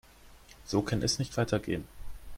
[0.65, 1.87] So kann es nicht weitergehen.